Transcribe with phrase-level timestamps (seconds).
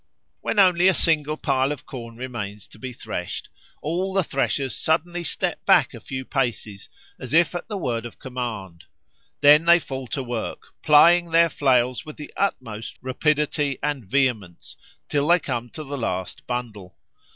[0.39, 3.49] When only a single pile of corn remains to be threshed,
[3.83, 6.89] all the threshers suddenly step back a few paces,
[7.19, 8.85] as if at the word of command.
[9.41, 14.75] Then they fall to work, plying their flails with the utmost rapidity and vehemence,
[15.07, 16.97] till they come to the last bundle.